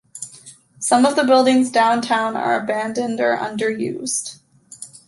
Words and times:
Some 0.79 1.05
of 1.05 1.15
the 1.15 1.23
buildings 1.23 1.69
downtown 1.69 2.35
are 2.35 2.59
abandoned 2.59 3.19
or 3.21 3.37
underused. 3.37 4.39